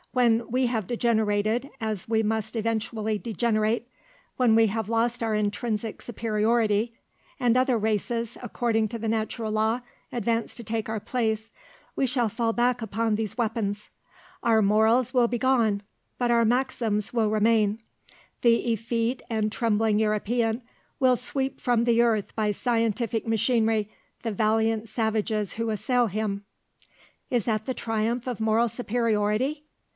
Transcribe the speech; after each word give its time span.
When 0.13 0.51
we 0.51 0.65
have 0.65 0.87
degenerated, 0.87 1.69
as 1.79 2.09
we 2.09 2.21
must 2.23 2.55
eventually 2.57 3.17
degenerate, 3.19 3.87
when 4.35 4.55
we 4.55 4.67
have 4.67 4.89
lost 4.89 5.23
our 5.23 5.33
intrinsic 5.35 6.01
superiority, 6.01 6.93
and 7.39 7.55
other 7.55 7.77
races, 7.77 8.35
according 8.41 8.89
to 8.89 8.99
the 8.99 9.07
natural 9.07 9.51
law, 9.51 9.81
advance 10.11 10.53
to 10.55 10.65
take 10.65 10.89
our 10.89 10.99
place, 10.99 11.51
we 11.95 12.05
shall 12.05 12.27
fall 12.29 12.51
back 12.51 12.81
upon 12.81 13.15
these 13.15 13.37
weapons. 13.37 13.89
Our 14.43 14.61
morals 14.61 15.13
will 15.13 15.29
be 15.29 15.37
gone, 15.37 15.81
but 16.17 16.31
our 16.31 16.43
Maxims 16.45 17.13
will 17.13 17.29
remain. 17.29 17.79
The 18.41 18.73
effete 18.73 19.21
and 19.29 19.49
trembling 19.51 19.99
European 19.99 20.63
will 20.99 21.15
sweep 21.15 21.61
from 21.61 21.83
the 21.85 22.01
earth 22.01 22.35
by 22.35 22.51
scientific 22.51 23.27
machinery 23.27 23.89
the 24.23 24.31
valiant 24.31 24.89
savages 24.89 25.53
who 25.53 25.69
assail 25.69 26.07
him." 26.07 26.43
"Is 27.29 27.45
that 27.45 27.65
the 27.65 27.75
triumph 27.75 28.27
of 28.27 28.41
moral 28.41 28.67
superiority?" 28.67 29.63